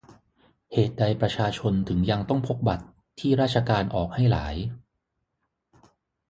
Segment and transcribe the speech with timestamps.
[0.73, 2.83] เหตุใดประชาชนถึงยังต้องพกบัตร
[3.19, 4.55] ที่ราชการออกให้หลาย